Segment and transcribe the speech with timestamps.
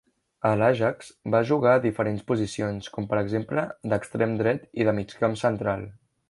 [0.51, 5.39] A l"Ajax va jugar a diferents posicions, com per exemple d"extrem dret i de migcamp
[5.45, 5.87] central.